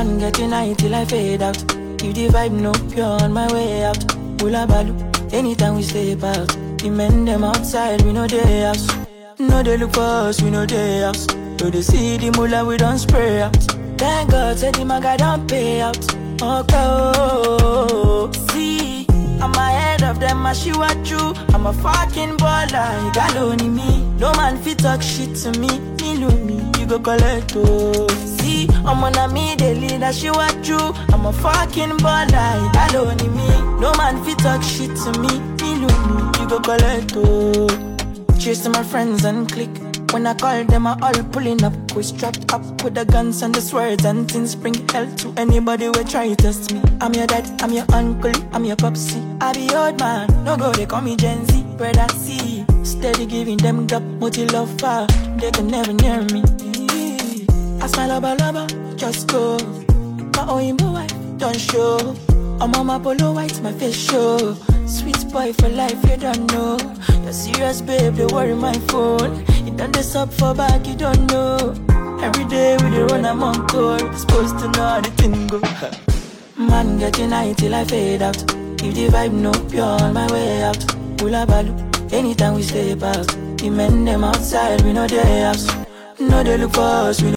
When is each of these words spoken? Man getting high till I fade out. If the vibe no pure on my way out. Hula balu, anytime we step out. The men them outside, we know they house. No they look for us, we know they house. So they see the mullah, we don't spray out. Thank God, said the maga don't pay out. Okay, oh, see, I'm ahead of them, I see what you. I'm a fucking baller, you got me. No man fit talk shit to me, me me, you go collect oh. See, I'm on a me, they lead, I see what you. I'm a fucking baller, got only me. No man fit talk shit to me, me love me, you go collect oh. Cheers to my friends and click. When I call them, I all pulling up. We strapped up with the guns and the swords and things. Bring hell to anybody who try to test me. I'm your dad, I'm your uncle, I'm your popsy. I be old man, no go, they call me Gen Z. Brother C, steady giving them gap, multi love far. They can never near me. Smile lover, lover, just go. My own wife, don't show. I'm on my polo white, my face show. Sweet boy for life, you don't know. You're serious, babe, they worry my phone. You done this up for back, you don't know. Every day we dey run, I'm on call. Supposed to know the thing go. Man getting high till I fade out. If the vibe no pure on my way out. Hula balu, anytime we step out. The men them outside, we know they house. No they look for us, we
Man 0.00 0.16
getting 0.18 0.50
high 0.50 0.72
till 0.72 0.94
I 0.94 1.04
fade 1.04 1.42
out. 1.42 1.58
If 2.02 2.14
the 2.14 2.28
vibe 2.28 2.52
no 2.52 2.72
pure 2.90 3.04
on 3.22 3.34
my 3.34 3.52
way 3.52 3.84
out. 3.84 4.02
Hula 4.40 4.66
balu, 4.66 4.94
anytime 5.30 5.76
we 5.76 5.82
step 5.82 6.22
out. 6.24 6.48
The 6.78 6.88
men 6.88 7.26
them 7.26 7.44
outside, 7.44 8.00
we 8.00 8.14
know 8.14 8.26
they 8.26 8.62
house. 8.62 8.88
No 9.38 9.62
they 9.62 9.76
look 9.76 9.92
for 9.92 10.00
us, 10.00 10.40
we 10.40 10.48
know 10.48 10.64
they 10.64 11.00
house. 11.00 11.26
So 11.58 11.68
they 11.68 11.82
see 11.82 12.16
the 12.16 12.30
mullah, 12.30 12.64
we 12.64 12.78
don't 12.78 12.98
spray 12.98 13.42
out. 13.42 13.54
Thank 13.98 14.30
God, 14.30 14.56
said 14.56 14.76
the 14.76 14.86
maga 14.86 15.18
don't 15.18 15.46
pay 15.46 15.82
out. 15.82 15.98
Okay, 16.40 16.76
oh, 16.78 18.32
see, 18.52 19.04
I'm 19.42 19.52
ahead 19.52 20.02
of 20.02 20.18
them, 20.18 20.46
I 20.46 20.54
see 20.54 20.72
what 20.72 21.10
you. 21.10 21.34
I'm 21.52 21.66
a 21.66 21.74
fucking 21.74 22.38
baller, 22.38 22.88
you 23.04 23.12
got 23.12 23.62
me. 23.62 24.02
No 24.18 24.32
man 24.32 24.56
fit 24.62 24.78
talk 24.78 25.02
shit 25.02 25.36
to 25.42 25.50
me, 25.60 25.78
me 26.00 26.16
me, 26.46 26.80
you 26.80 26.86
go 26.86 26.98
collect 26.98 27.52
oh. 27.56 28.29
See, 28.60 28.68
I'm 28.84 29.02
on 29.02 29.16
a 29.16 29.28
me, 29.32 29.54
they 29.54 29.74
lead, 29.74 30.02
I 30.02 30.10
see 30.10 30.30
what 30.30 30.66
you. 30.68 30.78
I'm 31.12 31.24
a 31.24 31.32
fucking 31.32 31.96
baller, 32.04 32.72
got 32.72 32.94
only 32.94 33.28
me. 33.28 33.48
No 33.80 33.92
man 33.94 34.22
fit 34.24 34.38
talk 34.38 34.62
shit 34.62 34.94
to 34.96 35.18
me, 35.20 35.40
me 35.60 35.86
love 35.86 36.04
me, 36.14 36.40
you 36.40 36.48
go 36.48 36.60
collect 36.60 37.12
oh. 37.16 37.68
Cheers 38.38 38.62
to 38.62 38.70
my 38.70 38.82
friends 38.82 39.24
and 39.24 39.50
click. 39.50 39.70
When 40.12 40.26
I 40.26 40.34
call 40.34 40.64
them, 40.64 40.86
I 40.86 40.98
all 41.00 41.24
pulling 41.32 41.62
up. 41.64 41.72
We 41.94 42.02
strapped 42.02 42.52
up 42.52 42.62
with 42.82 42.94
the 42.94 43.04
guns 43.04 43.42
and 43.42 43.54
the 43.54 43.62
swords 43.62 44.04
and 44.04 44.30
things. 44.30 44.54
Bring 44.54 44.74
hell 44.88 45.06
to 45.18 45.32
anybody 45.36 45.86
who 45.86 46.04
try 46.04 46.28
to 46.28 46.36
test 46.36 46.72
me. 46.72 46.82
I'm 47.00 47.14
your 47.14 47.26
dad, 47.26 47.62
I'm 47.62 47.72
your 47.72 47.86
uncle, 47.94 48.32
I'm 48.52 48.64
your 48.64 48.76
popsy. 48.76 49.22
I 49.40 49.52
be 49.54 49.74
old 49.74 49.98
man, 50.00 50.28
no 50.44 50.56
go, 50.56 50.72
they 50.72 50.86
call 50.86 51.00
me 51.00 51.16
Gen 51.16 51.46
Z. 51.46 51.64
Brother 51.78 52.08
C, 52.14 52.66
steady 52.82 53.24
giving 53.24 53.56
them 53.56 53.86
gap, 53.86 54.02
multi 54.02 54.44
love 54.46 54.70
far. 54.80 55.06
They 55.38 55.50
can 55.50 55.68
never 55.68 55.94
near 55.94 56.22
me. 56.24 56.69
Smile 57.90 58.08
lover, 58.08 58.34
lover, 58.38 58.66
just 58.96 59.26
go. 59.28 59.58
My 60.36 60.46
own 60.48 60.76
wife, 60.92 61.12
don't 61.38 61.56
show. 61.58 62.14
I'm 62.60 62.74
on 62.74 62.86
my 62.86 62.98
polo 62.98 63.32
white, 63.32 63.60
my 63.62 63.72
face 63.72 63.96
show. 63.96 64.54
Sweet 64.86 65.30
boy 65.32 65.52
for 65.54 65.68
life, 65.68 65.98
you 66.08 66.16
don't 66.16 66.46
know. 66.52 66.78
You're 67.22 67.32
serious, 67.32 67.80
babe, 67.80 68.14
they 68.14 68.26
worry 68.26 68.54
my 68.54 68.72
phone. 68.90 69.44
You 69.64 69.72
done 69.76 69.92
this 69.92 70.14
up 70.14 70.32
for 70.32 70.54
back, 70.54 70.86
you 70.86 70.94
don't 70.94 71.26
know. 71.32 71.74
Every 72.22 72.44
day 72.44 72.76
we 72.82 72.90
dey 72.90 73.02
run, 73.04 73.24
I'm 73.24 73.42
on 73.42 73.66
call. 73.68 73.98
Supposed 74.12 74.58
to 74.60 74.66
know 74.72 75.00
the 75.00 75.10
thing 75.18 75.46
go. 75.48 75.60
Man 76.62 76.98
getting 76.98 77.30
high 77.30 77.52
till 77.54 77.74
I 77.74 77.84
fade 77.84 78.22
out. 78.22 78.36
If 78.82 78.94
the 78.94 79.08
vibe 79.08 79.32
no 79.32 79.52
pure 79.70 79.84
on 79.84 80.12
my 80.14 80.30
way 80.32 80.62
out. 80.62 80.82
Hula 81.20 81.44
balu, 81.46 81.72
anytime 82.12 82.54
we 82.54 82.62
step 82.62 83.02
out. 83.02 83.26
The 83.58 83.68
men 83.68 84.04
them 84.06 84.24
outside, 84.24 84.80
we 84.82 84.92
know 84.94 85.06
they 85.06 85.40
house. 85.42 85.66
No 86.18 86.42
they 86.42 86.56
look 86.56 86.72
for 86.72 86.80
us, 86.80 87.20
we 87.22 87.28